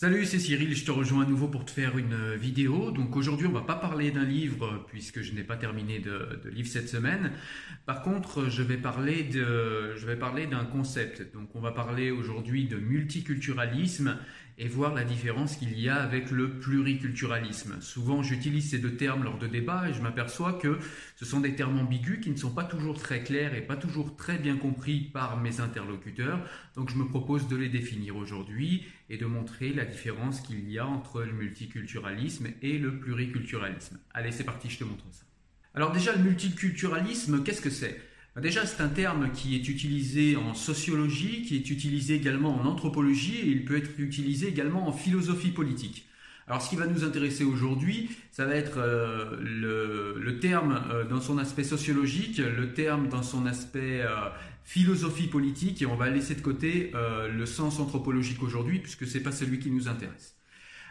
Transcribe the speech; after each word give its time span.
Salut, 0.00 0.26
c'est 0.26 0.38
Cyril, 0.38 0.76
je 0.76 0.84
te 0.84 0.92
rejoins 0.92 1.24
à 1.24 1.26
nouveau 1.26 1.48
pour 1.48 1.64
te 1.64 1.72
faire 1.72 1.98
une 1.98 2.12
euh, 2.12 2.36
vidéo. 2.36 2.92
Donc 2.92 3.16
aujourd'hui, 3.16 3.48
on 3.48 3.52
va 3.52 3.62
pas 3.62 3.74
parler 3.74 4.12
d'un 4.12 4.22
livre 4.22 4.66
euh, 4.66 4.86
puisque 4.86 5.22
je 5.22 5.32
n'ai 5.32 5.42
pas 5.42 5.56
terminé 5.56 5.98
de, 5.98 6.38
livre 6.52 6.68
cette 6.68 6.88
semaine. 6.88 7.32
Par 7.84 8.02
contre, 8.02 8.48
je 8.48 8.62
vais 8.62 8.76
parler 8.76 9.28
je 9.32 10.06
vais 10.06 10.14
parler 10.14 10.46
d'un 10.46 10.64
concept. 10.64 11.32
Donc 11.34 11.48
on 11.56 11.60
va 11.60 11.72
parler 11.72 12.12
aujourd'hui 12.12 12.68
de 12.68 12.76
multiculturalisme 12.76 14.16
et 14.58 14.66
voir 14.66 14.92
la 14.92 15.04
différence 15.04 15.56
qu'il 15.56 15.78
y 15.78 15.88
a 15.88 15.96
avec 15.96 16.30
le 16.32 16.58
pluriculturalisme. 16.58 17.80
Souvent, 17.80 18.22
j'utilise 18.22 18.70
ces 18.70 18.78
deux 18.78 18.96
termes 18.96 19.22
lors 19.22 19.38
de 19.38 19.46
débats 19.46 19.88
et 19.88 19.94
je 19.94 20.02
m'aperçois 20.02 20.54
que 20.54 20.78
ce 21.16 21.24
sont 21.24 21.38
des 21.40 21.54
termes 21.54 21.78
ambigus 21.78 22.20
qui 22.20 22.30
ne 22.30 22.36
sont 22.36 22.50
pas 22.50 22.64
toujours 22.64 22.98
très 22.98 23.22
clairs 23.22 23.54
et 23.54 23.62
pas 23.62 23.76
toujours 23.76 24.16
très 24.16 24.36
bien 24.36 24.56
compris 24.56 25.00
par 25.00 25.40
mes 25.40 25.60
interlocuteurs. 25.60 26.40
Donc, 26.74 26.90
je 26.90 26.96
me 26.96 27.06
propose 27.06 27.46
de 27.46 27.56
les 27.56 27.68
définir 27.68 28.16
aujourd'hui 28.16 28.84
et 29.08 29.16
de 29.16 29.26
montrer 29.26 29.72
la 29.72 29.84
différence 29.84 30.40
qu'il 30.40 30.68
y 30.68 30.78
a 30.78 30.86
entre 30.86 31.22
le 31.22 31.32
multiculturalisme 31.32 32.48
et 32.60 32.78
le 32.78 32.98
pluriculturalisme. 32.98 33.98
Allez, 34.12 34.32
c'est 34.32 34.44
parti, 34.44 34.68
je 34.68 34.78
te 34.78 34.84
montre 34.84 35.04
ça. 35.12 35.24
Alors 35.74 35.92
déjà, 35.92 36.16
le 36.16 36.22
multiculturalisme, 36.24 37.44
qu'est-ce 37.44 37.60
que 37.60 37.70
c'est? 37.70 38.07
Déjà, 38.36 38.66
c'est 38.66 38.82
un 38.82 38.88
terme 38.88 39.32
qui 39.32 39.56
est 39.56 39.68
utilisé 39.68 40.36
en 40.36 40.54
sociologie, 40.54 41.42
qui 41.42 41.56
est 41.56 41.70
utilisé 41.70 42.14
également 42.14 42.54
en 42.60 42.66
anthropologie 42.66 43.38
et 43.38 43.48
il 43.48 43.64
peut 43.64 43.76
être 43.76 43.90
utilisé 43.98 44.48
également 44.48 44.86
en 44.86 44.92
philosophie 44.92 45.50
politique. 45.50 46.08
Alors 46.48 46.62
ce 46.62 46.70
qui 46.70 46.76
va 46.76 46.86
nous 46.86 47.04
intéresser 47.04 47.44
aujourd'hui, 47.44 48.10
ça 48.32 48.46
va 48.46 48.54
être 48.54 48.78
euh, 48.78 49.36
le, 49.40 50.38
terme 50.40 50.82
euh, 50.90 51.04
dans 51.04 51.20
son 51.20 51.36
aspect 51.36 51.64
sociologique, 51.64 52.38
le 52.38 52.72
terme 52.72 53.08
dans 53.08 53.22
son 53.22 53.44
aspect 53.44 54.00
euh, 54.00 54.14
philosophie 54.64 55.26
politique, 55.26 55.82
et 55.82 55.86
on 55.86 55.96
va 55.96 56.08
laisser 56.08 56.34
de 56.34 56.40
côté 56.40 56.92
le 56.94 57.46
sens 57.46 57.80
anthropologique 57.80 58.42
aujourd'hui, 58.42 58.78
puisque 58.80 59.06
ce 59.06 59.16
n'est 59.16 59.24
pas 59.24 59.32
celui 59.32 59.58
qui 59.58 59.70
nous 59.70 59.88
intéresse. 59.88 60.36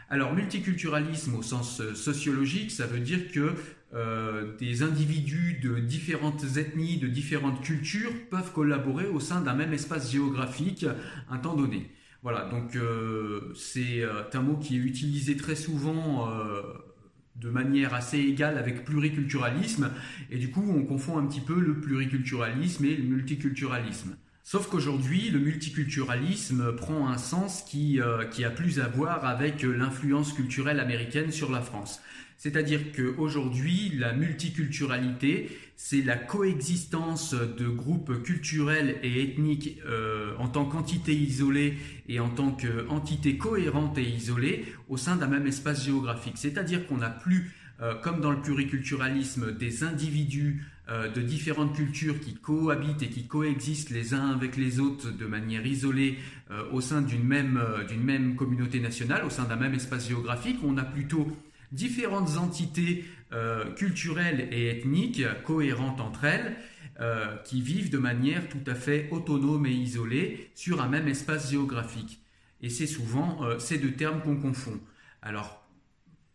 Alors 0.09 0.33
multiculturalisme 0.33 1.35
au 1.35 1.43
sens 1.43 1.81
sociologique, 1.93 2.71
ça 2.71 2.87
veut 2.87 2.99
dire 2.99 3.31
que 3.31 3.53
des 3.93 4.83
individus 4.83 5.59
de 5.63 5.79
différentes 5.79 6.43
ethnies, 6.57 6.97
de 6.97 7.07
différentes 7.07 7.61
cultures 7.61 8.11
peuvent 8.29 8.51
collaborer 8.51 9.07
au 9.07 9.19
sein 9.19 9.41
d'un 9.41 9.53
même 9.53 9.73
espace 9.73 10.11
géographique 10.11 10.85
un 11.29 11.37
temps 11.37 11.55
donné. 11.55 11.91
Voilà, 12.21 12.49
donc 12.49 12.75
euh, 12.75 13.53
c'est 13.55 14.03
un 14.33 14.41
mot 14.41 14.57
qui 14.57 14.75
est 14.75 14.79
utilisé 14.79 15.37
très 15.37 15.55
souvent 15.55 16.29
de 17.35 17.49
manière 17.49 17.93
assez 17.93 18.19
égale 18.19 18.57
avec 18.57 18.83
pluriculturalisme, 18.83 19.91
et 20.31 20.37
du 20.37 20.49
coup 20.49 20.65
on 20.75 20.83
confond 20.83 21.17
un 21.17 21.25
petit 21.25 21.41
peu 21.41 21.59
le 21.59 21.79
pluriculturalisme 21.79 22.85
et 22.85 22.95
le 22.95 23.03
multiculturalisme. 23.03 24.17
Sauf 24.49 24.69
qu'aujourd'hui, 24.69 25.29
le 25.29 25.39
multiculturalisme 25.39 26.73
prend 26.77 27.09
un 27.09 27.17
sens 27.17 27.63
qui, 27.63 27.99
euh, 27.99 28.23
qui 28.23 28.45
a 28.45 28.49
plus 28.49 28.79
à 28.79 28.87
voir 28.87 29.25
avec 29.25 29.61
l'influence 29.61 30.31
culturelle 30.31 30.79
américaine 30.79 31.33
sur 31.33 31.51
la 31.51 31.59
France. 31.59 31.99
C'est-à-dire 32.37 32.93
qu'aujourd'hui, 32.95 33.91
la 33.97 34.13
multiculturalité, 34.13 35.49
c'est 35.75 36.01
la 36.01 36.15
coexistence 36.15 37.33
de 37.33 37.67
groupes 37.67 38.23
culturels 38.23 38.95
et 39.03 39.21
ethniques 39.21 39.79
euh, 39.85 40.33
en 40.37 40.47
tant 40.47 40.63
qu'entité 40.63 41.13
isolée 41.13 41.77
et 42.07 42.21
en 42.21 42.29
tant 42.29 42.51
qu'entité 42.51 43.37
cohérente 43.37 43.97
et 43.97 44.07
isolée 44.09 44.63
au 44.87 44.95
sein 44.95 45.17
d'un 45.17 45.27
même 45.27 45.45
espace 45.45 45.83
géographique. 45.83 46.37
C'est-à-dire 46.37 46.87
qu'on 46.87 46.99
n'a 46.99 47.09
plus, 47.09 47.53
euh, 47.81 47.95
comme 47.95 48.21
dans 48.21 48.31
le 48.31 48.41
pluriculturalisme, 48.41 49.57
des 49.57 49.83
individus 49.83 50.63
de 50.87 51.21
différentes 51.21 51.75
cultures 51.75 52.19
qui 52.21 52.35
cohabitent 52.35 53.03
et 53.03 53.09
qui 53.09 53.27
coexistent 53.27 53.89
les 53.89 54.13
uns 54.13 54.29
avec 54.29 54.55
les 54.55 54.79
autres 54.79 55.11
de 55.11 55.25
manière 55.25 55.65
isolée 55.65 56.17
au 56.71 56.79
sein 56.79 57.01
d'une 57.01 57.25
même, 57.25 57.61
d'une 57.89 58.03
même 58.03 58.35
communauté 58.35 58.79
nationale, 58.79 59.25
au 59.25 59.29
sein 59.29 59.43
d'un 59.43 59.57
même 59.57 59.73
espace 59.73 60.07
géographique. 60.07 60.59
On 60.63 60.77
a 60.77 60.85
plutôt 60.85 61.27
différentes 61.71 62.37
entités 62.37 63.05
euh, 63.33 63.73
culturelles 63.73 64.47
et 64.51 64.69
ethniques 64.69 65.23
cohérentes 65.43 65.99
entre 65.99 66.23
elles, 66.23 66.55
euh, 66.99 67.35
qui 67.43 67.61
vivent 67.61 67.91
de 67.91 67.97
manière 67.97 68.47
tout 68.49 68.63
à 68.65 68.73
fait 68.73 69.09
autonome 69.11 69.65
et 69.65 69.71
isolée 69.71 70.49
sur 70.55 70.81
un 70.81 70.87
même 70.87 71.07
espace 71.07 71.51
géographique. 71.51 72.21
Et 72.61 72.69
c'est 72.69 72.87
souvent 72.87 73.43
euh, 73.43 73.59
ces 73.59 73.77
deux 73.77 73.91
termes 73.91 74.21
qu'on 74.21 74.37
confond. 74.37 74.79
Alors, 75.21 75.66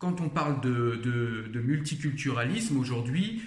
quand 0.03 0.21
on 0.21 0.29
parle 0.29 0.61
de, 0.61 1.61
multiculturalisme 1.65 2.77
aujourd'hui, 2.77 3.41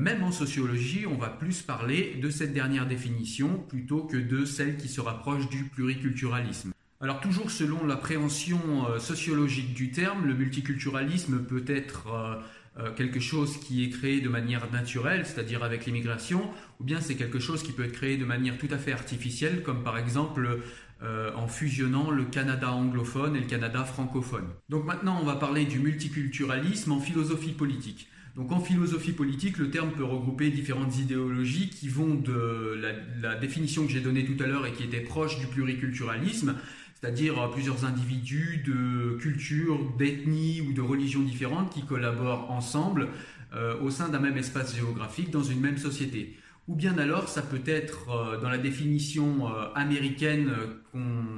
même 0.00 0.24
en 0.24 0.32
sociologie, 0.32 1.04
on 1.06 1.18
va 1.18 1.28
plus 1.28 1.60
parler 1.60 2.18
de 2.20 2.30
cette 2.30 2.54
dernière 2.54 2.86
définition 2.86 3.58
plutôt 3.68 4.04
que 4.04 4.16
de 4.16 4.46
celle 4.46 4.78
qui 4.78 4.88
se 4.88 5.02
rapproche 5.02 5.48
du 5.50 5.64
pluriculturalisme. 5.64 6.72
Alors 7.00 7.20
toujours 7.20 7.52
selon 7.52 7.86
l'appréhension 7.86 8.58
euh, 8.88 8.98
sociologique 8.98 9.72
du 9.72 9.92
terme, 9.92 10.26
le 10.26 10.34
multiculturalisme 10.34 11.44
peut 11.44 11.64
être 11.68 12.08
euh, 12.08 12.34
euh, 12.80 12.92
quelque 12.92 13.20
chose 13.20 13.56
qui 13.60 13.84
est 13.84 13.90
créé 13.90 14.20
de 14.20 14.28
manière 14.28 14.68
naturelle, 14.72 15.24
c'est-à-dire 15.24 15.62
avec 15.62 15.86
l'immigration, 15.86 16.50
ou 16.80 16.84
bien 16.84 17.00
c'est 17.00 17.14
quelque 17.14 17.38
chose 17.38 17.62
qui 17.62 17.70
peut 17.70 17.84
être 17.84 17.92
créé 17.92 18.16
de 18.16 18.24
manière 18.24 18.58
tout 18.58 18.66
à 18.72 18.78
fait 18.78 18.90
artificielle, 18.90 19.62
comme 19.62 19.84
par 19.84 19.96
exemple 19.96 20.58
en 21.00 21.46
fusionnant 21.46 22.10
le 22.10 22.24
Canada 22.24 22.72
anglophone 22.72 23.36
et 23.36 23.40
le 23.40 23.46
Canada 23.46 23.84
francophone. 23.84 24.46
Donc 24.68 24.84
maintenant 24.84 25.18
on 25.20 25.24
va 25.24 25.36
parler 25.36 25.64
du 25.64 25.78
multiculturalisme 25.78 26.92
en 26.92 27.00
philosophie 27.00 27.52
politique. 27.52 28.08
Donc 28.38 28.52
en 28.52 28.60
philosophie 28.60 29.12
politique, 29.12 29.58
le 29.58 29.68
terme 29.68 29.90
peut 29.90 30.04
regrouper 30.04 30.50
différentes 30.50 30.96
idéologies 30.96 31.70
qui 31.70 31.88
vont 31.88 32.14
de 32.14 32.78
la, 32.80 32.92
la 33.20 33.34
définition 33.36 33.84
que 33.84 33.90
j'ai 33.90 34.00
donnée 34.00 34.24
tout 34.24 34.40
à 34.42 34.46
l'heure 34.46 34.64
et 34.64 34.72
qui 34.72 34.84
était 34.84 35.00
proche 35.00 35.40
du 35.40 35.46
pluriculturalisme, 35.46 36.54
c'est-à-dire 37.00 37.36
euh, 37.36 37.48
plusieurs 37.48 37.84
individus 37.84 38.62
de 38.64 39.16
cultures, 39.20 39.80
d'ethnies 39.98 40.60
ou 40.60 40.72
de 40.72 40.80
religions 40.80 41.22
différentes 41.22 41.72
qui 41.72 41.84
collaborent 41.84 42.50
ensemble 42.50 43.08
euh, 43.54 43.80
au 43.80 43.90
sein 43.90 44.08
d'un 44.08 44.20
même 44.20 44.36
espace 44.36 44.76
géographique 44.76 45.30
dans 45.30 45.42
une 45.42 45.60
même 45.60 45.78
société. 45.78 46.36
Ou 46.68 46.74
bien 46.74 46.96
alors 46.98 47.28
ça 47.28 47.42
peut 47.42 47.62
être 47.66 48.10
euh, 48.10 48.40
dans 48.40 48.50
la 48.50 48.58
définition 48.58 49.48
euh, 49.48 49.72
américaine 49.74 50.52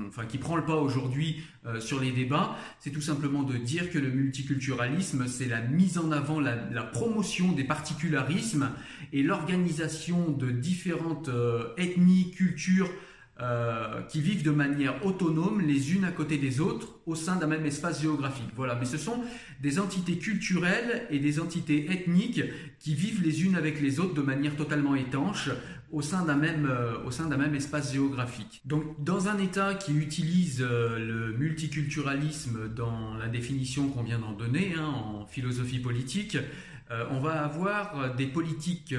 enfin, 0.08 0.26
qui 0.26 0.38
prend 0.38 0.56
le 0.56 0.64
pas 0.64 0.76
aujourd'hui 0.76 1.42
sur 1.78 2.00
les 2.00 2.10
débats, 2.10 2.56
c'est 2.78 2.90
tout 2.90 3.02
simplement 3.02 3.42
de 3.42 3.58
dire 3.58 3.90
que 3.90 3.98
le 3.98 4.08
multiculturalisme, 4.10 5.26
c'est 5.26 5.46
la 5.46 5.60
mise 5.60 5.98
en 5.98 6.10
avant, 6.10 6.40
la, 6.40 6.56
la, 6.70 6.82
promotion 6.82 7.52
des 7.52 7.64
particularismes 7.64 8.70
et 9.12 9.22
l'organisation 9.22 10.30
de 10.30 10.50
différentes 10.50 11.28
ethnies, 11.76 12.30
cultures, 12.30 12.88
euh, 13.42 14.02
qui 14.02 14.20
vivent 14.20 14.42
de 14.42 14.50
manière 14.50 15.06
autonome 15.06 15.62
les 15.62 15.94
unes 15.94 16.04
à 16.04 16.10
côté 16.10 16.36
des 16.36 16.60
autres 16.60 17.00
au 17.06 17.14
sein 17.14 17.36
d'un 17.36 17.46
même 17.46 17.64
espace 17.64 18.02
géographique. 18.02 18.50
Voilà, 18.54 18.74
mais 18.74 18.84
ce 18.84 18.98
sont 18.98 19.24
des 19.62 19.78
entités 19.78 20.18
culturelles 20.18 21.06
et 21.08 21.18
des 21.20 21.40
entités 21.40 21.90
ethniques 21.90 22.42
qui 22.80 22.94
vivent 22.94 23.22
les 23.22 23.42
unes 23.42 23.56
avec 23.56 23.80
les 23.80 23.98
autres 23.98 24.12
de 24.12 24.20
manière 24.20 24.56
totalement 24.56 24.94
étanche 24.94 25.48
au 25.90 26.02
sein 26.02 26.26
d'un 26.26 26.36
même, 26.36 26.68
euh, 26.70 27.36
même 27.38 27.54
espace 27.54 27.94
géographique. 27.94 28.60
Donc 28.66 29.02
dans 29.02 29.28
un 29.28 29.38
État 29.38 29.74
qui 29.74 29.94
utilise 29.94 30.60
euh, 30.60 30.98
le 30.98 31.32
multiculturalisme 31.38 32.68
dans 32.68 33.14
la 33.14 33.28
définition 33.28 33.88
qu'on 33.88 34.02
vient 34.02 34.18
d'en 34.18 34.32
donner 34.32 34.74
hein, 34.76 34.84
en 34.84 35.24
philosophie 35.24 35.78
politique, 35.78 36.36
on 37.12 37.20
va 37.20 37.44
avoir 37.44 38.16
des 38.16 38.26
politiques, 38.26 38.92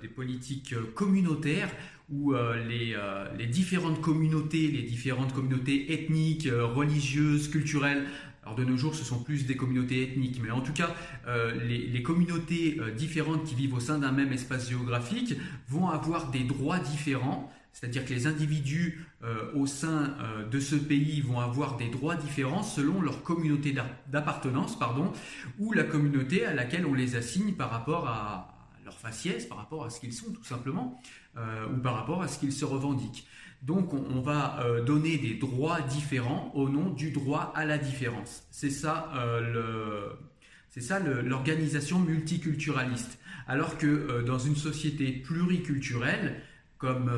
des 0.00 0.08
politiques 0.08 0.74
communautaires 0.94 1.68
où 2.10 2.34
euh, 2.34 2.62
les, 2.68 2.94
euh, 2.94 3.26
les, 3.36 3.46
différentes 3.46 4.00
communautés, 4.00 4.68
les 4.68 4.82
différentes 4.82 5.32
communautés 5.32 5.92
ethniques, 5.92 6.46
euh, 6.46 6.64
religieuses, 6.64 7.48
culturelles, 7.48 8.04
alors 8.44 8.54
de 8.54 8.64
nos 8.64 8.76
jours 8.76 8.94
ce 8.94 9.04
sont 9.04 9.22
plus 9.22 9.46
des 9.46 9.56
communautés 9.56 10.04
ethniques, 10.04 10.40
mais 10.40 10.52
en 10.52 10.60
tout 10.60 10.72
cas 10.72 10.94
les, 11.66 12.00
communautés 12.04 12.80
différentes 12.96 13.42
qui 13.42 13.56
vivent 13.56 13.74
au 13.74 13.80
sein 13.80 13.98
d'un 13.98 14.12
même 14.12 14.32
espace 14.32 14.70
géographique 14.70 15.34
vont 15.68 15.88
avoir 15.88 16.30
des 16.30 16.44
droits 16.44 16.78
différents. 16.78 17.52
C'est-à-dire 17.72 18.04
que 18.04 18.14
les 18.14 18.28
individus 18.28 19.04
au 19.56 19.66
sein 19.66 20.14
de 20.48 20.60
ce 20.60 20.76
pays 20.76 21.20
vont 21.22 21.40
avoir 21.40 21.76
des 21.76 21.88
droits 21.88 22.14
différents 22.14 22.62
selon 22.62 23.02
leur 23.02 23.24
communauté 23.24 23.74
d'appartenance, 24.12 24.78
pardon, 24.78 25.12
ou 25.58 25.72
la 25.72 25.82
communauté 25.82 26.46
à 26.46 26.54
laquelle 26.54 26.86
on 26.86 26.94
les 26.94 27.16
assigne 27.16 27.54
par 27.54 27.70
rapport 27.72 28.06
à, 28.06 28.55
leur 28.86 28.98
faciès, 28.98 29.44
par 29.44 29.58
rapport 29.58 29.84
à 29.84 29.90
ce 29.90 30.00
qu'ils 30.00 30.14
sont 30.14 30.32
tout 30.32 30.44
simplement, 30.44 30.98
euh, 31.36 31.66
ou 31.66 31.76
par 31.78 31.94
rapport 31.94 32.22
à 32.22 32.28
ce 32.28 32.38
qu'ils 32.38 32.52
se 32.52 32.64
revendiquent. 32.64 33.26
Donc 33.62 33.92
on, 33.92 34.20
va 34.20 34.60
euh, 34.60 34.84
donner 34.84 35.18
des 35.18 35.34
droits 35.34 35.80
différents 35.80 36.52
au 36.54 36.68
nom 36.68 36.90
du 36.90 37.10
droit 37.10 37.52
à 37.54 37.64
la 37.64 37.78
différence. 37.78 38.46
C'est 38.50 38.70
ça 38.70 39.12
euh, 39.16 40.12
l'organisation 41.22 41.98
multiculturaliste. 41.98 43.18
Alors 43.48 43.76
que 43.76 44.22
dans 44.22 44.38
une 44.38 44.56
société 44.56 45.12
pluriculturelle, 45.12 46.40
comme 46.78 47.10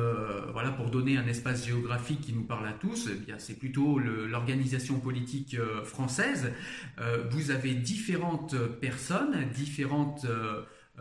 voilà 0.53 0.71
pour 0.71 0.89
donner 0.89 1.17
un 1.17 1.27
espace 1.27 1.65
géographique 1.65 2.21
qui 2.21 2.33
nous 2.33 2.43
parle 2.43 2.67
à 2.67 2.71
tous, 2.71 3.09
eh 3.09 3.33
c'est 3.39 3.59
plutôt 3.59 3.99
l'organisation 3.99 4.99
politique 4.99 5.57
française. 5.83 6.53
vous 7.31 7.51
avez 7.51 7.73
différentes 7.73 8.55
personnes, 8.79 9.49
différentes 9.53 10.25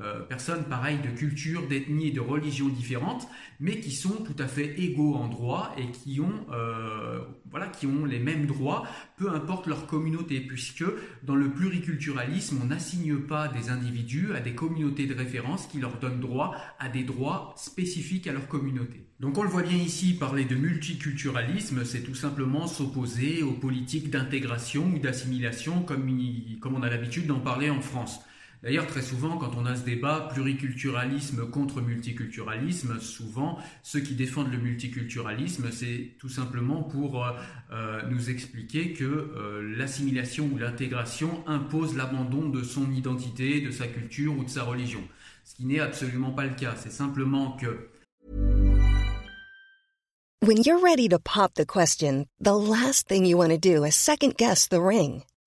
euh, 0.01 0.21
personnes 0.21 0.65
pareilles 0.65 1.01
de 1.01 1.11
culture, 1.11 1.67
d'ethnie 1.67 2.09
et 2.09 2.13
de 2.13 2.21
religion 2.21 2.69
différentes, 2.69 3.27
mais 3.59 3.81
qui 3.81 3.91
sont 3.91 4.23
tout 4.23 4.37
à 4.39 4.47
fait 4.47 4.79
égaux 4.79 5.15
en 5.15 5.29
droit 5.29 5.75
et 5.77 5.91
qui 5.91 6.21
ont, 6.21 6.47
euh, 6.53 7.21
voilà, 7.51 7.67
qui 7.67 7.87
ont 7.87 8.05
les 8.05 8.21
mêmes 8.21 8.47
droits, 8.47 8.87
peu 9.17 9.31
importe 9.31 9.67
leur 9.67 9.87
communauté, 9.87 10.41
puisque 10.41 10.85
dans 11.25 11.35
le 11.35 11.51
pluriculturalisme, 11.51 12.61
on 12.63 12.67
n'assigne 12.67 13.17
pas 13.17 13.49
des 13.49 13.71
individus 13.71 14.33
à 14.35 14.41
des 14.41 14.55
communautés 14.55 15.07
de 15.07 15.15
référence 15.15 15.67
qui 15.67 15.79
leur 15.79 15.99
donnent 15.99 16.21
droit 16.21 16.55
à 16.79 16.89
des 16.89 17.03
droits 17.03 17.55
spécifiques 17.57 18.27
à 18.29 18.33
leur 18.33 18.47
communauté. 18.47 19.05
Donc 19.21 19.37
on 19.37 19.43
le 19.43 19.49
voit 19.49 19.63
bien 19.63 19.77
ici, 19.77 20.15
parler 20.15 20.45
de 20.45 20.55
multiculturalisme, 20.55 21.85
c'est 21.85 22.03
tout 22.03 22.15
simplement 22.15 22.69
s'opposer 22.69 23.43
aux 23.43 23.53
politiques 23.53 24.11
d'intégration 24.11 24.93
ou 24.95 25.01
d'assimilation 25.01 25.83
comme, 25.83 26.09
comme 26.61 26.77
on 26.77 26.83
a 26.83 26.89
l'habitude 26.89 27.27
d'en 27.27 27.41
parler 27.41 27.69
en 27.69 27.81
France. 27.81 28.21
D'ailleurs, 28.63 28.89
très 28.89 29.03
souvent, 29.03 29.37
quand 29.37 29.53
on 29.57 29.67
a 29.67 29.77
ce 29.77 29.85
débat 29.85 30.29
pluriculturalisme 30.33 31.49
contre 31.49 31.81
multiculturalisme, 31.81 32.99
souvent, 32.99 33.59
ceux 33.85 34.01
qui 34.01 34.15
défendent 34.15 34.51
le 34.51 34.59
multiculturalisme, 34.59 35.71
c'est 35.71 36.15
tout 36.19 36.29
simplement 36.29 36.83
pour 36.83 37.25
euh, 37.25 37.31
euh, 37.71 38.03
nous 38.11 38.31
expliquer 38.31 38.95
que 38.95 39.05
euh, 39.05 39.77
l'assimilation 39.77 40.51
ou 40.53 40.59
l'intégration 40.59 41.45
impose 41.47 41.97
l'abandon 41.97 42.49
de 42.49 42.65
son 42.65 42.91
identité, 42.91 43.61
de 43.61 43.71
sa 43.71 43.87
culture 43.87 44.37
ou 44.37 44.45
de 44.45 44.51
sa 44.51 44.65
religion. 44.65 45.03
Ce 45.45 45.55
qui 45.55 45.65
n'est 45.65 45.81
absolument 45.81 46.33
pas 46.33 46.45
le 46.45 46.55
cas. 46.55 46.75
C'est 46.77 46.93
simplement 46.93 47.53
que... 47.53 47.89
When 50.45 50.63
you're 50.65 50.83
ready 50.83 51.09
to 51.09 51.19
pop 51.19 51.55
the 51.55 51.67
question, 51.67 52.27
the 52.41 52.55
last 52.55 53.09
thing 53.09 53.25
you 53.25 53.37
want 53.37 53.51
to 53.51 53.59
do 53.59 53.85
is 53.85 53.95
second 53.95 54.37
guess 54.37 54.69
the 54.69 54.81
ring. 54.81 55.23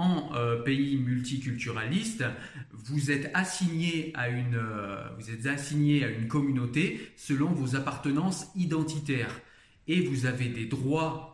En 0.00 0.34
euh, 0.34 0.56
pays 0.62 0.96
multiculturaliste, 0.96 2.24
vous 2.72 3.10
êtes 3.10 3.30
assigné 3.34 4.12
à 4.14 4.30
une, 4.30 4.54
euh, 4.54 5.04
vous 5.18 5.30
êtes 5.30 5.46
assigné 5.46 6.04
à 6.04 6.08
une 6.08 6.26
communauté 6.26 7.12
selon 7.16 7.50
vos 7.50 7.76
appartenances 7.76 8.46
identitaires. 8.56 9.42
Et 9.88 10.00
vous 10.00 10.24
avez 10.24 10.48
des 10.48 10.64
droits 10.64 11.29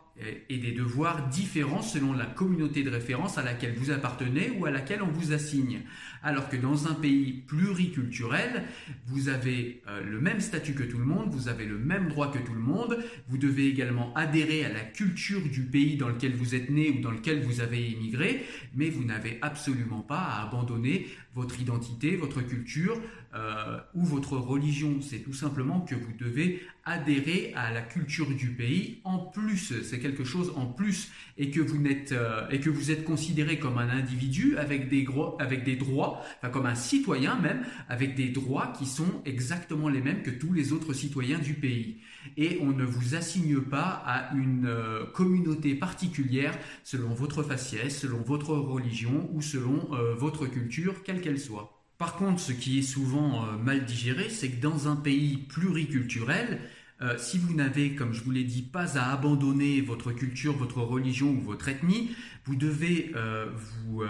et 0.49 0.57
des 0.57 0.71
devoirs 0.71 1.27
différents 1.27 1.81
selon 1.81 2.13
la 2.13 2.25
communauté 2.25 2.83
de 2.83 2.89
référence 2.89 3.37
à 3.37 3.43
laquelle 3.43 3.75
vous 3.75 3.91
appartenez 3.91 4.51
ou 4.57 4.65
à 4.65 4.71
laquelle 4.71 5.01
on 5.01 5.11
vous 5.11 5.33
assigne. 5.33 5.81
Alors 6.23 6.49
que 6.49 6.57
dans 6.57 6.87
un 6.87 6.93
pays 6.93 7.43
pluriculturel, 7.47 8.63
vous 9.05 9.29
avez 9.29 9.81
euh, 9.87 10.03
le 10.03 10.19
même 10.19 10.39
statut 10.39 10.73
que 10.73 10.83
tout 10.83 10.97
le 10.97 11.05
monde, 11.05 11.29
vous 11.29 11.47
avez 11.47 11.65
le 11.65 11.77
même 11.77 12.09
droit 12.09 12.31
que 12.31 12.39
tout 12.39 12.53
le 12.53 12.59
monde, 12.59 12.97
vous 13.27 13.37
devez 13.37 13.67
également 13.67 14.13
adhérer 14.15 14.65
à 14.65 14.69
la 14.69 14.81
culture 14.81 15.41
du 15.41 15.61
pays 15.61 15.97
dans 15.97 16.09
lequel 16.09 16.33
vous 16.33 16.55
êtes 16.55 16.69
né 16.69 16.89
ou 16.89 17.01
dans 17.01 17.11
lequel 17.11 17.41
vous 17.43 17.61
avez 17.61 17.91
émigré, 17.91 18.45
mais 18.75 18.89
vous 18.89 19.03
n'avez 19.03 19.37
absolument 19.41 20.01
pas 20.01 20.19
à 20.19 20.47
abandonner 20.47 21.07
votre 21.37 21.61
identité, 21.61 22.15
votre 22.15 22.41
culture 22.41 22.99
euh, 23.35 23.77
ou 23.93 24.03
votre 24.03 24.37
religion. 24.37 24.99
C'est 25.01 25.19
tout 25.19 25.33
simplement 25.33 25.81
que 25.81 25.93
vous 25.93 26.11
devez 26.19 26.63
adhérer 26.83 27.53
à 27.55 27.71
la 27.71 27.81
culture 27.81 28.27
du 28.33 28.47
pays 28.47 29.01
en 29.03 29.19
plus. 29.19 29.83
C'est 29.83 29.99
quelque 29.99 30.23
chose 30.23 30.51
en 30.55 30.65
plus 30.65 31.11
et 31.37 31.51
que 31.51 31.61
vous 31.61 31.79
euh, 32.11 32.49
êtes 32.49 33.03
considéré 33.03 33.59
comme 33.59 33.77
un 33.77 33.89
individu 33.89 34.57
avec 34.57 34.89
des, 34.89 35.05
avec 35.37 35.63
des 35.63 35.75
droits, 35.75 36.23
enfin 36.37 36.49
comme 36.49 36.65
un 36.65 36.75
citoyen 36.75 37.39
même, 37.39 37.63
avec 37.87 38.15
des 38.15 38.29
droits 38.29 38.73
qui 38.77 38.87
sont 38.87 39.21
exactement 39.25 39.89
les 39.89 40.01
mêmes 40.01 40.23
que 40.23 40.31
tous 40.31 40.53
les 40.53 40.73
autres 40.73 40.93
citoyens 40.93 41.39
du 41.39 41.53
pays. 41.53 41.97
Et 42.37 42.59
on 42.61 42.67
ne 42.67 42.83
vous 42.83 43.15
assigne 43.15 43.61
pas 43.61 44.03
à 44.05 44.33
une 44.33 44.67
euh, 44.67 45.05
communauté 45.05 45.75
particulière 45.75 46.57
selon 46.83 47.09
votre 47.09 47.43
faciès, 47.43 47.97
selon 47.97 48.21
votre 48.21 48.55
religion 48.55 49.29
ou 49.33 49.41
selon 49.41 49.89
votre 50.17 50.47
culture, 50.47 51.03
quelle 51.03 51.21
qu'elle 51.21 51.39
soit. 51.39 51.77
Par 51.97 52.15
contre, 52.15 52.39
ce 52.39 52.51
qui 52.51 52.79
est 52.79 52.83
souvent 52.83 53.45
euh, 53.45 53.57
mal 53.57 53.85
digéré, 53.85 54.29
c'est 54.29 54.49
que 54.49 54.61
dans 54.61 54.87
un 54.87 54.95
pays 54.95 55.37
pluriculturel, 55.37 56.59
euh, 57.01 57.17
si 57.17 57.37
vous 57.37 57.53
n'avez, 57.53 57.95
comme 57.95 58.13
je 58.13 58.23
vous 58.23 58.31
l'ai 58.31 58.43
dit, 58.43 58.61
pas 58.61 58.97
à 58.97 59.11
abandonner 59.11 59.81
votre 59.81 60.11
culture, 60.11 60.53
votre 60.53 60.81
religion 60.81 61.29
ou 61.29 61.41
votre 61.41 61.67
ethnie, 61.69 62.15
vous 62.45 62.55
devez 62.55 63.11
euh, 63.15 63.47
vous, 63.55 64.03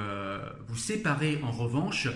vous, 0.67 0.77
séparer 0.77 1.39
en 1.43 1.51
revanche 1.51 2.07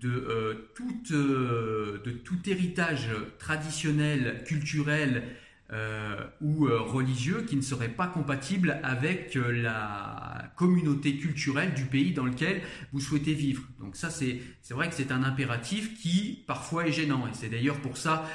de, 0.00 0.68
tout, 0.74 1.02
de 1.10 2.10
tout 2.10 2.50
héritage 2.50 3.08
traditionnel, 3.38 4.42
culturel 4.44 5.22
euh, 5.70 6.16
ou 6.40 6.66
euh, 6.66 6.80
religieux 6.80 7.42
qui 7.42 7.54
ne 7.54 7.60
seraient 7.60 7.90
pas 7.90 8.06
compatibles 8.06 8.80
avec 8.82 9.36
euh, 9.36 9.52
la 9.52 10.37
communauté 10.58 11.16
culturelle 11.16 11.72
du 11.72 11.84
pays 11.84 12.12
dans 12.12 12.24
lequel 12.24 12.60
vous 12.92 13.00
souhaitez 13.00 13.32
vivre. 13.32 13.62
Donc 13.80 13.96
ça, 13.96 14.10
c'est 14.10 14.40
vrai 14.70 14.88
que 14.88 14.94
c'est 14.94 15.12
un 15.12 15.22
impératif 15.22 15.98
qui 16.00 16.42
parfois 16.46 16.86
est 16.86 16.92
gênant. 16.92 17.26
Et 17.28 17.30
c'est 17.32 17.48
d'ailleurs 17.48 17.80
pour 17.80 17.96
ça 17.96 18.28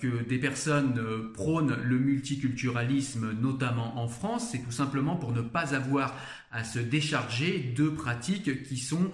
que 0.00 0.24
des 0.24 0.38
personnes 0.38 1.00
prônent 1.32 1.76
le 1.82 1.98
multiculturalisme, 1.98 3.32
notamment 3.40 4.02
en 4.02 4.08
France. 4.08 4.48
C'est 4.50 4.58
tout 4.58 4.72
simplement 4.72 5.16
pour 5.16 5.32
ne 5.32 5.40
pas 5.40 5.74
avoir 5.74 6.14
à 6.50 6.64
se 6.64 6.80
décharger 6.80 7.72
de 7.76 7.88
pratiques 7.88 8.64
qui 8.64 8.76
sont 8.76 9.12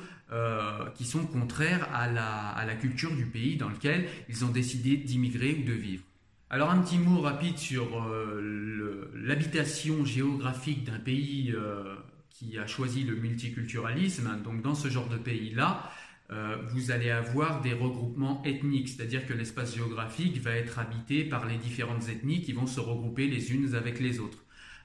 qui 0.94 1.04
sont 1.04 1.24
contraires 1.24 1.88
à 1.94 2.10
la, 2.10 2.48
à 2.48 2.66
la 2.66 2.74
culture 2.74 3.14
du 3.14 3.24
pays 3.24 3.56
dans 3.56 3.68
lequel 3.68 4.06
ils 4.28 4.44
ont 4.44 4.50
décidé 4.50 4.96
d'immigrer 4.96 5.58
ou 5.62 5.66
de 5.66 5.72
vivre. 5.72 6.02
Alors 6.50 6.70
un 6.70 6.78
petit 6.78 6.98
mot 6.98 7.20
rapide 7.20 7.58
sur 7.58 8.02
euh, 8.02 9.10
l'habitation 9.14 10.06
géographique 10.06 10.84
d'un 10.84 10.98
pays 10.98 11.52
euh, 11.54 11.94
qui 12.38 12.58
a 12.58 12.66
choisi 12.66 13.02
le 13.02 13.16
multiculturalisme. 13.16 14.40
Donc 14.44 14.62
dans 14.62 14.74
ce 14.74 14.88
genre 14.88 15.08
de 15.08 15.16
pays-là, 15.16 15.90
euh, 16.30 16.56
vous 16.68 16.90
allez 16.90 17.10
avoir 17.10 17.62
des 17.62 17.72
regroupements 17.72 18.42
ethniques, 18.44 18.88
c'est-à-dire 18.90 19.26
que 19.26 19.32
l'espace 19.32 19.74
géographique 19.74 20.40
va 20.40 20.52
être 20.52 20.78
habité 20.78 21.24
par 21.24 21.46
les 21.46 21.56
différentes 21.56 22.08
ethnies 22.08 22.42
qui 22.42 22.52
vont 22.52 22.66
se 22.66 22.80
regrouper 22.80 23.26
les 23.26 23.52
unes 23.52 23.74
avec 23.74 23.98
les 23.98 24.20
autres. 24.20 24.38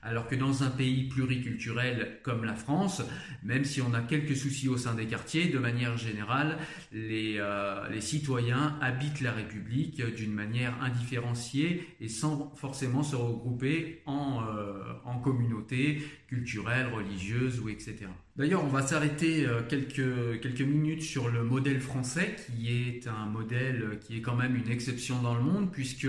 Alors 0.06 0.28
que 0.28 0.36
dans 0.36 0.64
un 0.64 0.70
pays 0.70 1.06
pluriculturel 1.06 2.20
comme 2.24 2.44
la 2.44 2.56
France, 2.56 3.02
même 3.42 3.64
si 3.64 3.82
on 3.82 3.94
a 3.94 4.02
quelques 4.02 4.36
soucis 4.36 4.68
au 4.68 4.78
sein 4.78 4.96
des 4.96 5.06
quartiers, 5.06 5.48
de 5.48 5.58
manière 5.58 5.98
générale, 5.98 6.58
les, 6.92 7.38
euh, 7.38 8.00
citoyens 8.02 8.78
habitent 8.82 9.22
la 9.22 9.32
République 9.32 10.04
d'une 10.16 10.34
manière 10.34 10.74
indifférenciée 10.82 11.88
et 12.02 12.10
sans 12.10 12.52
forcément 12.56 13.02
se 13.02 13.16
regrouper 13.16 14.02
en, 14.06 14.42
euh, 14.44 14.84
en 15.06 15.20
communautés 15.20 16.04
culturelles, 16.28 16.88
religieuses 16.94 17.62
ou 17.62 17.70
etc. 17.70 18.08
D'ailleurs, 18.36 18.64
on 18.64 18.68
va 18.68 18.82
s'arrêter 18.82 19.46
euh, 19.46 19.62
quelques 19.62 20.62
minutes 20.62 21.04
sur 21.04 21.30
le 21.30 21.44
modèle 21.44 21.80
français, 21.80 22.36
qui 22.48 22.68
est 22.70 23.08
un 23.08 23.28
modèle 23.28 24.00
qui 24.02 24.18
est 24.18 24.22
quand 24.22 24.36
même 24.36 24.56
une 24.56 24.72
exception 24.72 25.22
dans 25.22 25.36
le 25.36 25.44
monde, 25.44 25.72
puisque 25.72 26.08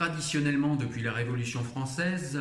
traditionnellement, 0.00 0.76
depuis 0.76 1.02
la 1.02 1.12
Révolution 1.12 1.62
française, 1.62 2.40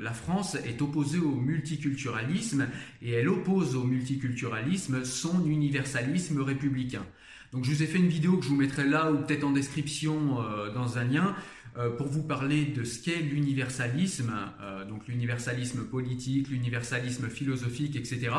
la 0.00 0.12
France 0.14 0.54
est 0.64 0.80
opposée 0.80 1.18
au 1.18 1.34
multiculturalisme, 1.34 2.68
et 3.02 3.12
elle 3.12 3.28
oppose 3.28 3.76
au 3.76 3.84
multiculturalisme 3.84 5.04
son 5.04 5.44
universalisme 5.44 6.40
républicain. 6.40 7.04
Donc 7.52 7.66
je 7.66 7.70
vous 7.70 7.82
ai 7.82 7.86
fait 7.86 7.98
une 7.98 8.08
vidéo 8.08 8.38
que 8.38 8.44
je 8.44 8.48
vous 8.48 8.56
mettrai 8.56 8.88
là 8.88 9.12
ou 9.12 9.18
peut-être 9.18 9.44
en 9.44 9.50
description 9.50 10.40
euh, 10.40 10.72
dans 10.72 10.96
un 10.96 11.04
lien 11.04 11.36
euh, 11.76 11.90
pour 11.90 12.06
vous 12.06 12.22
parler 12.22 12.66
de 12.66 12.84
ce 12.84 13.02
qu'est 13.02 13.20
l'universalisme, 13.20 14.32
euh, 14.62 14.84
donc 14.84 15.08
l'universalisme 15.08 15.82
politique, 15.82 16.48
l'universalisme 16.48 17.28
philosophique, 17.28 17.96
etc. 17.96 18.30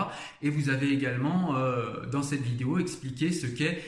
Et 0.42 0.50
vous 0.50 0.70
avez 0.70 0.94
également 0.94 1.58
euh, 1.58 2.06
dans 2.10 2.24
cette 2.24 2.44
vidéo 2.44 2.80
expliqué 2.80 3.34
ce 3.34 3.46
qu'est 3.46 3.82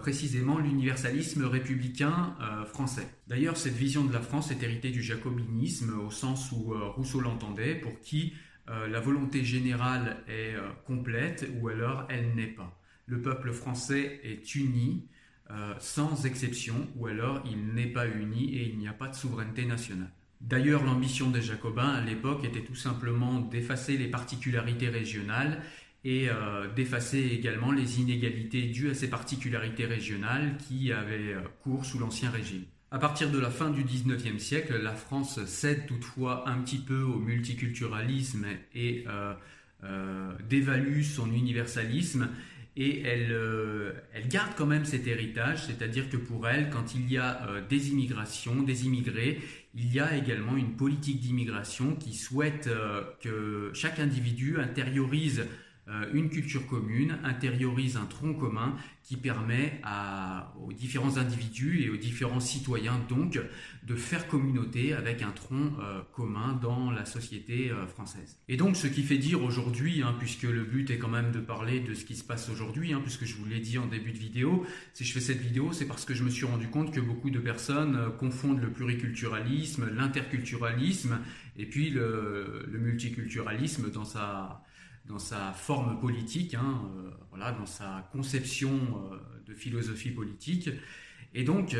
précisément 0.00 0.58
l'universalisme 0.58 1.44
républicain 1.44 2.36
français. 2.66 3.08
D'ailleurs, 3.28 3.56
cette 3.56 3.74
vision 3.74 4.04
de 4.04 4.12
la 4.12 4.20
France 4.20 4.50
est 4.50 4.62
héritée 4.62 4.90
du 4.90 5.02
jacobinisme 5.02 5.98
au 5.98 6.10
sens 6.10 6.52
où 6.52 6.74
Rousseau 6.94 7.20
l'entendait, 7.20 7.74
pour 7.74 7.98
qui 8.00 8.34
la 8.66 9.00
volonté 9.00 9.44
générale 9.44 10.18
est 10.28 10.54
complète 10.86 11.48
ou 11.60 11.68
alors 11.68 12.06
elle 12.08 12.34
n'est 12.34 12.46
pas. 12.46 12.80
Le 13.10 13.20
peuple 13.20 13.52
français 13.52 14.20
est 14.22 14.54
uni, 14.54 15.08
euh, 15.50 15.74
sans 15.80 16.26
exception, 16.26 16.86
ou 16.94 17.08
alors 17.08 17.42
il 17.44 17.74
n'est 17.74 17.88
pas 17.88 18.06
uni 18.06 18.54
et 18.54 18.68
il 18.68 18.78
n'y 18.78 18.86
a 18.86 18.92
pas 18.92 19.08
de 19.08 19.16
souveraineté 19.16 19.64
nationale. 19.66 20.12
D'ailleurs, 20.40 20.84
l'ambition 20.84 21.28
des 21.28 21.42
Jacobins 21.42 21.88
à 21.88 22.00
l'époque 22.00 22.44
était 22.44 22.62
tout 22.62 22.76
simplement 22.76 23.40
d'effacer 23.40 23.96
les 23.96 24.06
particularités 24.06 24.88
régionales 24.88 25.60
et 26.04 26.28
euh, 26.28 26.68
d'effacer 26.74 27.18
également 27.18 27.72
les 27.72 28.00
inégalités 28.00 28.62
dues 28.62 28.90
à 28.90 28.94
ces 28.94 29.10
particularités 29.10 29.86
régionales 29.86 30.56
qui 30.56 30.92
avaient 30.92 31.34
euh, 31.34 31.40
cours 31.62 31.84
sous 31.84 31.98
l'Ancien 31.98 32.30
Régime. 32.30 32.64
À 32.90 32.98
partir 32.98 33.30
de 33.30 33.38
la 33.38 33.50
fin 33.50 33.70
du 33.70 33.84
XIXe 33.84 34.42
siècle, 34.42 34.76
la 34.82 34.94
France 34.94 35.44
cède 35.44 35.86
toutefois 35.86 36.48
un 36.48 36.58
petit 36.58 36.78
peu 36.78 37.02
au 37.02 37.18
multiculturalisme 37.18 38.46
et 38.74 39.04
dévalue 40.48 41.02
son 41.02 41.32
universalisme 41.32 42.28
et 42.76 43.02
euh, 43.04 43.92
elle, 44.14 44.28
garde 44.28 44.52
quand 44.56 44.66
même 44.66 44.84
cet 44.84 45.06
héritage, 45.06 45.66
c'est-à-dire 45.66 46.08
que 46.08 46.16
pour 46.16 46.48
elle, 46.48 46.70
quand 46.70 46.94
il 46.94 47.10
y 47.10 47.18
a 47.18 47.46
euh, 47.48 47.60
des 47.68 47.90
immigrations, 47.90 48.62
des 48.62 48.86
immigrés, 48.86 49.40
il 49.74 49.92
y 49.92 50.00
a 50.00 50.16
également 50.16 50.56
une 50.56 50.76
politique 50.76 51.20
d'immigration 51.20 51.96
qui 51.96 52.14
souhaite 52.14 52.68
euh, 52.68 53.02
que 53.20 53.70
chaque 53.74 53.98
individu 53.98 54.58
intériorise 54.60 55.44
une 56.12 56.30
culture 56.30 56.66
commune, 56.66 57.18
intériorise 57.24 57.96
un 57.96 58.06
tronc 58.06 58.34
commun 58.34 58.76
qui 59.02 59.16
permet 59.16 59.80
aux 60.64 60.72
différents 60.72 61.16
individus 61.16 61.82
et 61.82 61.90
aux 61.90 61.96
différents 61.96 62.40
citoyens 62.40 63.00
donc 63.08 63.40
de 63.82 63.94
faire 63.96 64.28
communauté 64.28 64.92
avec 64.92 65.22
un 65.22 65.30
tronc 65.30 65.72
euh, 65.80 66.02
commun 66.12 66.58
dans 66.60 66.90
la 66.90 67.04
société 67.04 67.70
euh, 67.70 67.86
française. 67.86 68.38
Et 68.48 68.56
donc 68.56 68.76
ce 68.76 68.86
qui 68.86 69.02
fait 69.02 69.18
dire 69.18 69.42
aujourd'hui, 69.42 70.02
hein, 70.02 70.14
puisque 70.18 70.42
le 70.42 70.62
but 70.62 70.90
est 70.90 70.98
quand 70.98 71.08
même 71.08 71.32
de 71.32 71.40
parler 71.40 71.80
de 71.80 71.94
ce 71.94 72.04
qui 72.04 72.14
se 72.14 72.22
passe 72.22 72.48
aujourd'hui, 72.50 72.92
hein, 72.92 73.00
puisque 73.02 73.24
je 73.24 73.34
vous 73.36 73.46
l'ai 73.46 73.60
dit 73.60 73.78
en 73.78 73.86
début 73.86 74.12
de 74.12 74.18
vidéo, 74.18 74.66
si 74.92 75.04
je 75.04 75.12
fais 75.12 75.20
cette 75.20 75.40
vidéo, 75.40 75.72
c'est 75.72 75.86
parce 75.86 76.04
que 76.04 76.14
je 76.14 76.22
me 76.22 76.30
suis 76.30 76.44
rendu 76.44 76.68
compte 76.68 76.92
que 76.92 77.00
beaucoup 77.00 77.30
de 77.30 77.38
personnes 77.38 77.96
euh, 77.96 78.10
confondent 78.10 78.60
le 78.60 78.70
pluriculturalisme, 78.70 79.90
l'interculturalisme 79.92 81.18
et 81.56 81.66
puis 81.66 81.90
le, 81.90 82.68
multiculturalisme 82.72 83.90
dans 83.90 84.04
sa 84.04 84.62
dans 85.10 85.18
sa 85.18 85.52
forme 85.52 85.98
politique, 86.00 86.54
hein, 86.54 86.82
voilà, 87.30 87.52
dans 87.52 87.66
sa 87.66 88.08
conception 88.12 88.70
de 89.46 89.52
philosophie 89.54 90.10
politique. 90.10 90.70
Et 91.34 91.44
donc, 91.44 91.74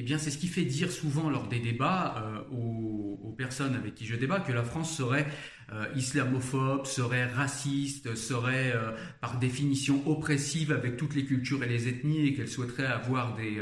eh 0.00 0.02
bien, 0.02 0.16
c'est 0.16 0.30
ce 0.30 0.38
qui 0.38 0.46
fait 0.46 0.64
dire 0.64 0.92
souvent 0.92 1.28
lors 1.28 1.48
des 1.48 1.58
débats 1.58 2.14
euh, 2.18 2.56
aux, 2.56 3.34
personnes 3.36 3.76
avec 3.76 3.94
qui 3.94 4.04
je 4.04 4.16
débat 4.16 4.40
que 4.40 4.52
la 4.52 4.64
France 4.64 4.96
serait 4.96 5.26
euh, 5.72 5.86
islamophobe, 5.94 6.86
serait 6.86 7.26
raciste, 7.26 8.16
serait 8.16 8.72
euh, 8.74 8.90
par 9.20 9.38
définition 9.38 10.02
oppressive 10.08 10.72
avec 10.72 10.96
toutes 10.96 11.14
les 11.14 11.24
cultures 11.24 11.62
et 11.62 11.68
les 11.68 11.86
ethnies 11.86 12.26
et 12.26 12.34
qu'elle 12.34 12.48
souhaiterait 12.48 12.86
avoir 12.86 13.36
des 13.36 13.60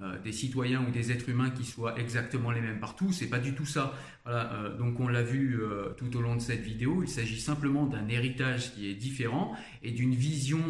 euh, 0.00 0.18
des 0.22 0.32
citoyens 0.32 0.82
ou 0.88 0.90
des 0.90 1.12
êtres 1.12 1.28
humains 1.28 1.50
qui 1.50 1.64
soient 1.64 1.98
exactement 1.98 2.50
les 2.50 2.62
mêmes 2.62 2.80
partout. 2.80 3.12
C'est 3.12 3.28
pas 3.28 3.38
du 3.38 3.54
tout 3.54 3.66
ça. 3.66 3.94
Euh, 4.26 4.74
donc 4.78 4.98
on 4.98 5.06
l'a 5.06 5.22
vu 5.22 5.60
euh, 5.60 5.90
tout 5.98 6.16
au 6.16 6.22
long 6.22 6.34
de 6.34 6.40
cette 6.40 6.62
vidéo. 6.62 7.02
Il 7.02 7.08
s'agit 7.08 7.38
simplement 7.38 7.84
d'un 7.84 8.08
héritage 8.08 8.72
qui 8.72 8.88
est 8.88 8.94
différent 8.94 9.54
et 9.82 9.90
d'une 9.90 10.14
vision 10.14 10.62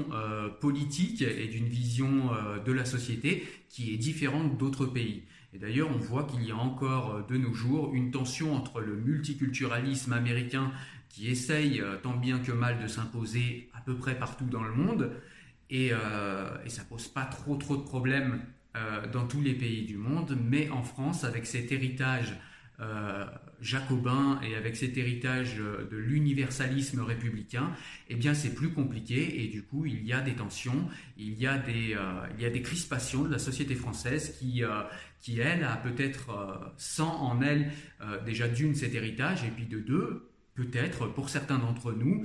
politique 0.60 1.22
et 1.22 1.46
d'une 1.46 1.68
vision 1.68 2.30
de 2.64 2.72
la 2.72 2.84
société 2.84 3.46
qui 3.68 3.94
est 3.94 3.96
différente 3.96 4.58
d'autres 4.58 4.86
pays. 4.86 5.22
Et 5.54 5.58
d'ailleurs, 5.58 5.88
on 5.94 5.98
voit 5.98 6.24
qu'il 6.24 6.42
y 6.44 6.50
a 6.50 6.56
encore 6.56 7.24
de 7.26 7.36
nos 7.36 7.54
jours 7.54 7.94
une 7.94 8.10
tension 8.10 8.54
entre 8.54 8.80
le 8.80 8.96
multiculturalisme 8.96 10.12
américain 10.12 10.72
qui 11.08 11.28
essaye 11.28 11.82
tant 12.02 12.16
bien 12.16 12.38
que 12.38 12.52
mal 12.52 12.82
de 12.82 12.88
s'imposer 12.88 13.70
à 13.74 13.80
peu 13.82 13.94
près 13.94 14.18
partout 14.18 14.46
dans 14.46 14.64
le 14.64 14.72
monde, 14.72 15.12
et, 15.70 15.92
et 16.64 16.68
ça 16.68 16.84
pose 16.84 17.08
pas 17.08 17.24
trop 17.24 17.56
trop 17.56 17.76
de 17.76 17.82
problèmes 17.82 18.40
dans 19.12 19.26
tous 19.26 19.42
les 19.42 19.54
pays 19.54 19.84
du 19.84 19.96
monde, 19.96 20.38
mais 20.42 20.70
en 20.70 20.82
France, 20.82 21.24
avec 21.24 21.46
cet 21.46 21.72
héritage 21.72 22.34
euh, 22.82 23.26
jacobin 23.60 24.40
et 24.42 24.56
avec 24.56 24.76
cet 24.76 24.96
héritage 24.96 25.60
euh, 25.60 25.88
de 25.88 25.96
l'universalisme 25.96 27.00
républicain, 27.00 27.70
eh 28.08 28.16
bien 28.16 28.34
c'est 28.34 28.54
plus 28.54 28.70
compliqué 28.70 29.44
et 29.44 29.48
du 29.48 29.62
coup 29.62 29.86
il 29.86 30.04
y 30.04 30.12
a 30.12 30.20
des 30.20 30.32
tensions, 30.32 30.88
il 31.16 31.34
y 31.34 31.46
a 31.46 31.58
des, 31.58 31.94
il 32.34 32.42
y 32.42 32.44
a 32.44 32.50
des 32.50 32.62
crispations 32.62 33.22
de 33.22 33.30
la 33.30 33.38
société 33.38 33.76
française 33.76 34.36
qui, 34.36 34.64
qui 35.20 35.38
elle, 35.38 35.62
a 35.62 35.76
peut-être 35.76 36.72
sans 36.76 37.14
en 37.20 37.40
elle 37.40 37.70
déjà 38.24 38.48
d'une 38.48 38.74
cet 38.74 38.96
héritage 38.96 39.44
et 39.44 39.50
puis 39.50 39.66
de 39.66 39.78
deux, 39.78 40.32
peut-être 40.54 41.06
pour 41.06 41.28
certains 41.28 41.58
d'entre 41.58 41.92
nous, 41.92 42.24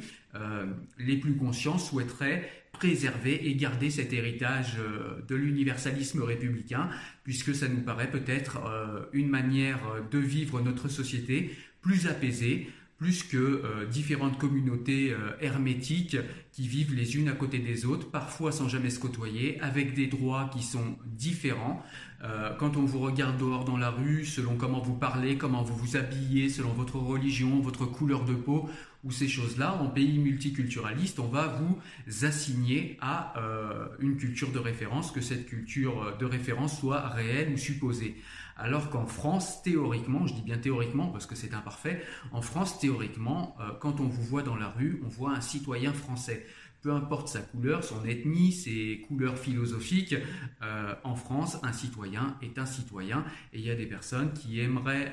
les 0.98 1.18
plus 1.18 1.36
conscients 1.36 1.78
souhaiteraient 1.78 2.50
préserver 2.78 3.48
et 3.50 3.56
garder 3.56 3.90
cet 3.90 4.14
héritage 4.14 4.78
euh, 4.80 5.22
de 5.28 5.36
l'universalisme 5.36 6.22
républicain, 6.22 6.90
puisque 7.24 7.54
ça 7.54 7.68
nous 7.68 7.82
paraît 7.82 8.10
peut-être 8.10 8.60
euh, 8.66 9.02
une 9.14 9.30
manière 9.30 9.80
de 10.12 10.20
vivre 10.20 10.62
notre 10.62 10.88
société 10.88 11.52
plus 11.82 12.08
apaisée, 12.08 12.70
plus 12.98 13.24
que 13.24 13.38
euh, 13.38 13.86
différentes 13.86 14.38
communautés 14.38 15.16
hermétiques 15.40 16.18
qui 16.52 16.68
vivent 16.68 16.96
les 16.96 17.18
unes 17.18 17.30
à 17.30 17.34
côté 17.34 17.60
des 17.60 17.86
autres, 17.86 18.10
parfois 18.10 18.52
sans 18.52 18.68
jamais 18.68 18.90
se 18.90 19.00
côtoyer, 19.00 19.60
avec 19.62 19.94
des 19.94 20.08
droits 20.08 20.50
qui 20.52 20.64
sont 20.64 20.98
différents. 21.06 21.84
Euh, 22.24 22.52
quand 22.58 22.78
on 22.78 22.86
vous 22.86 23.00
regarde 23.00 23.38
dehors 23.38 23.64
dans 23.64 23.78
la 23.78 23.92
rue, 23.92 24.26
selon 24.26 24.56
comment 24.56 24.80
vous 24.80 24.96
parlez, 24.96 25.38
comment 25.38 25.62
vous 25.62 25.76
vous 25.76 25.98
habillez, 25.98 26.50
selon 26.50 26.70
votre 26.70 26.96
religion, 26.98 27.60
votre 27.60 27.86
couleur 27.86 28.26
de 28.26 28.34
peau, 28.34 28.68
ou 29.08 29.12
ces 29.12 29.30
choses-là, 29.30 29.74
en 29.74 29.88
pays 29.88 30.20
multiculturaliste, 30.20 31.20
on 31.20 31.28
va 31.28 31.48
vous 31.48 31.80
assigner 32.26 32.98
à 33.00 33.40
euh, 33.40 33.88
une 34.00 34.18
culture 34.18 34.52
de 34.52 34.60
référence, 34.60 35.12
que 35.12 35.22
cette 35.22 35.46
culture 35.46 36.18
de 36.18 36.26
référence 36.26 36.78
soit 36.78 37.08
réelle 37.08 37.54
ou 37.54 37.58
supposée. 37.58 38.18
Alors 38.58 38.90
qu'en 38.90 39.06
France, 39.06 39.64
théoriquement, 39.64 40.28
je 40.28 40.34
dis 40.34 40.42
bien 40.42 40.58
théoriquement 40.58 41.08
parce 41.08 41.26
que 41.26 41.36
c'est 41.36 41.54
imparfait, 41.54 42.04
en 42.34 42.42
France, 42.42 42.80
théoriquement, 42.80 43.56
euh, 43.62 43.72
quand 43.80 44.02
on 44.02 44.08
vous 44.08 44.24
voit 44.24 44.44
dans 44.44 44.58
la 44.58 44.68
rue, 44.68 45.02
on 45.06 45.08
voit 45.08 45.32
un 45.32 45.42
citoyen 45.42 45.94
français 45.94 46.46
peu 46.84 46.92
importe 46.92 47.28
sa 47.28 47.40
couleur, 47.40 47.84
son 47.84 48.06
ethnie, 48.06 48.52
ses 48.52 49.04
couleurs 49.08 49.38
philosophiques, 49.38 50.16
euh, 50.62 50.94
en 51.04 51.16
France, 51.16 51.58
un 51.64 51.74
citoyen 51.74 52.38
est 52.42 52.60
un 52.60 52.68
citoyen 52.68 53.26
et 53.52 53.58
il 53.60 53.66
y 53.66 53.72
a 53.72 53.76
des 53.76 53.88
personnes 53.88 54.32
qui 54.32 54.60
aimeraient 54.60 55.12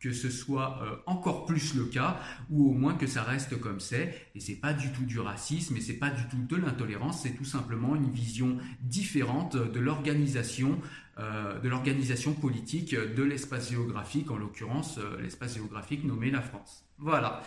que 0.00 0.12
ce 0.12 0.30
soit 0.30 0.80
euh, 0.82 0.96
encore 1.06 1.46
plus 1.46 1.74
le 1.74 1.84
cas, 1.84 2.20
ou 2.50 2.70
au 2.70 2.72
moins 2.72 2.94
que 2.94 3.06
ça 3.06 3.22
reste 3.22 3.58
comme 3.58 3.80
c'est. 3.80 4.28
Et 4.34 4.40
c'est 4.40 4.56
pas 4.56 4.72
du 4.72 4.92
tout 4.92 5.04
du 5.04 5.18
racisme, 5.18 5.76
et 5.76 5.80
c'est 5.80 5.98
pas 5.98 6.10
du 6.10 6.22
tout 6.28 6.42
de 6.48 6.56
l'intolérance, 6.56 7.22
c'est 7.22 7.36
tout 7.36 7.44
simplement 7.44 7.96
une 7.96 8.10
vision 8.10 8.58
différente 8.80 9.56
de 9.56 9.80
l'organisation, 9.80 10.72
euh, 10.72 11.05
de 11.18 11.68
l'organisation 11.68 12.34
politique 12.34 12.94
de 12.94 13.22
l'espace 13.22 13.70
géographique, 13.70 14.30
en 14.30 14.36
l'occurrence 14.36 14.98
euh, 14.98 15.20
l'espace 15.22 15.54
géographique 15.54 16.04
nommé 16.04 16.30
la 16.30 16.42
France. 16.42 16.84
Voilà. 16.98 17.42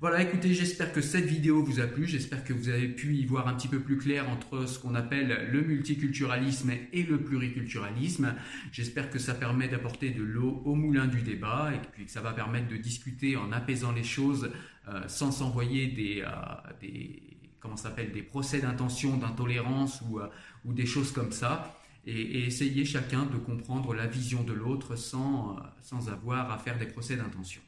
Voilà, 0.00 0.22
écoutez, 0.22 0.52
j'espère 0.52 0.92
que 0.92 1.00
cette 1.00 1.24
vidéo 1.24 1.62
vous 1.62 1.80
a 1.80 1.86
plu, 1.86 2.06
j'espère 2.06 2.44
que 2.44 2.52
vous 2.52 2.68
avez 2.68 2.88
pu 2.88 3.14
y 3.14 3.24
voir 3.24 3.46
un 3.46 3.54
petit 3.54 3.68
peu 3.68 3.78
plus 3.78 3.96
clair 3.96 4.28
entre 4.28 4.66
ce 4.66 4.78
qu'on 4.78 4.94
appelle 4.94 5.48
le 5.50 5.62
multiculturalisme 5.62 6.72
et 6.92 7.02
le 7.04 7.20
pluriculturalisme. 7.22 8.34
J'espère 8.72 9.10
que 9.10 9.18
ça 9.18 9.34
permet 9.34 9.68
d'apporter 9.68 10.10
de 10.10 10.22
l'eau 10.22 10.62
au 10.64 10.74
moulin 10.74 11.06
du 11.06 11.22
débat 11.22 11.70
et 11.74 11.78
puis 11.92 12.06
que 12.06 12.10
ça 12.10 12.20
va 12.20 12.32
permettre 12.32 12.68
de 12.68 12.76
discuter 12.76 13.36
en 13.36 13.52
apaisant 13.52 13.92
les 13.92 14.02
choses 14.02 14.50
euh, 14.88 15.06
sans 15.06 15.30
s'envoyer 15.30 15.86
des, 15.86 16.22
euh, 16.22 16.30
des, 16.80 17.22
comment 17.60 17.76
s'appelle, 17.76 18.12
des 18.12 18.22
procès 18.22 18.60
d'intention, 18.60 19.16
d'intolérance 19.16 20.02
ou, 20.02 20.18
euh, 20.18 20.26
ou 20.64 20.72
des 20.72 20.86
choses 20.86 21.12
comme 21.12 21.32
ça. 21.32 21.78
Et, 22.06 22.46
essayer 22.46 22.84
chacun 22.84 23.24
de 23.24 23.36
comprendre 23.36 23.94
la 23.94 24.06
vision 24.06 24.42
de 24.42 24.52
l'autre 24.52 24.96
sans, 24.96 25.56
sans 25.82 26.08
avoir 26.08 26.50
à 26.50 26.58
faire 26.58 26.78
des 26.78 26.86
procès 26.86 27.16
d'intention. 27.16 27.60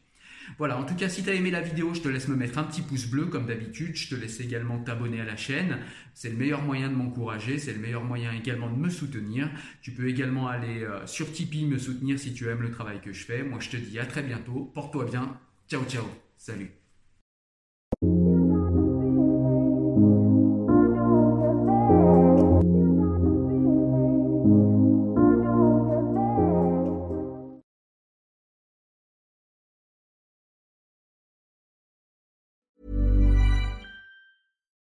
Voilà, 0.58 0.78
en 0.78 0.84
tout 0.84 0.94
cas, 0.94 1.08
si 1.08 1.22
tu 1.22 1.30
as 1.30 1.34
aimé 1.34 1.50
la 1.50 1.60
vidéo, 1.60 1.92
je 1.94 2.00
te 2.00 2.08
laisse 2.08 2.28
me 2.28 2.36
mettre 2.36 2.58
un 2.58 2.64
petit 2.64 2.82
pouce 2.82 3.06
bleu 3.06 3.26
comme 3.26 3.46
d'habitude. 3.46 3.96
Je 3.96 4.08
te 4.08 4.14
laisse 4.14 4.40
également 4.40 4.78
t'abonner 4.78 5.20
à 5.20 5.24
la 5.24 5.36
chaîne. 5.36 5.78
C'est 6.14 6.30
le 6.30 6.36
meilleur 6.36 6.62
moyen 6.62 6.88
de 6.88 6.94
m'encourager, 6.94 7.58
c'est 7.58 7.72
le 7.72 7.80
meilleur 7.80 8.04
moyen 8.04 8.32
également 8.32 8.70
de 8.70 8.76
me 8.76 8.88
soutenir. 8.88 9.50
Tu 9.82 9.92
peux 9.92 10.08
également 10.08 10.48
aller 10.48 10.84
euh, 10.84 11.06
sur 11.06 11.30
Tipeee 11.32 11.66
me 11.66 11.78
soutenir 11.78 12.18
si 12.18 12.32
tu 12.32 12.48
aimes 12.48 12.62
le 12.62 12.70
travail 12.70 13.00
que 13.00 13.12
je 13.12 13.24
fais. 13.24 13.42
Moi, 13.42 13.58
je 13.60 13.70
te 13.70 13.76
dis 13.76 13.98
à 13.98 14.06
très 14.06 14.22
bientôt. 14.22 14.70
Porte-toi 14.74 15.06
bien. 15.06 15.38
Ciao, 15.68 15.84
ciao. 15.84 16.04
Salut. 16.36 16.85